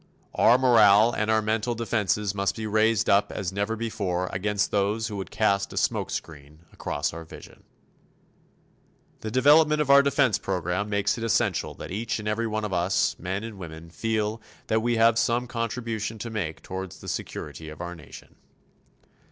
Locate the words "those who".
4.71-5.17